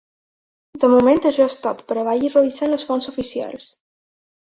De 0.83 0.89
moment 0.93 1.21
això 1.31 1.47
és 1.51 1.59
tot 1.67 1.85
però 1.93 2.07
vagi 2.09 2.35
revisant 2.35 2.75
les 2.77 2.89
fonts 2.91 3.15
oficials. 3.15 3.73